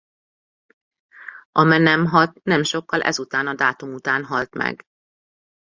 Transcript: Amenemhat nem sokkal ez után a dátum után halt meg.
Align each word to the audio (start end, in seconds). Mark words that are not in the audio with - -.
Amenemhat 1.51 2.43
nem 2.43 2.63
sokkal 2.63 3.01
ez 3.01 3.19
után 3.19 3.47
a 3.47 3.53
dátum 3.55 3.93
után 3.93 4.25
halt 4.25 4.53
meg. 4.53 4.85